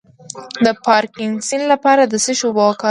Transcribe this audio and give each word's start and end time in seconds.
د 0.65 0.67
پارکینسن 0.85 1.61
لپاره 1.71 2.01
د 2.11 2.13
څه 2.23 2.31
شي 2.37 2.43
اوبه 2.47 2.63
وکاروم؟ 2.65 2.79